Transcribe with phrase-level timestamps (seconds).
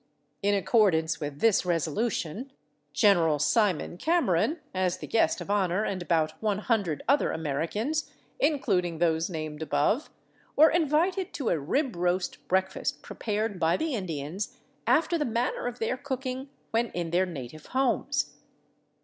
[0.41, 2.51] In accordance with this resolution
[2.91, 3.37] Gen.
[3.37, 8.09] Simon Cameron as the guest of honor and about one hundred other Americans,
[8.39, 10.09] including those named above,
[10.55, 15.77] were invited to a rib roast breakfast prepared by the Indians after the manner of
[15.77, 18.33] their cooking when in their native homes.